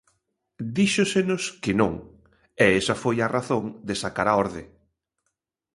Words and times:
Díxosenos 0.77 1.43
que 1.63 1.73
non, 1.81 1.93
e 2.63 2.65
esa 2.79 2.95
foi 3.03 3.17
a 3.21 3.31
razón 3.37 3.63
de 3.87 3.93
sacar 4.03 4.27
a 4.29 4.37
orde. 4.43 4.63